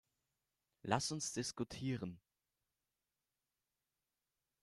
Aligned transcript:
Lass 0.81 1.11
uns 1.11 1.31
diskutieren. 1.31 2.19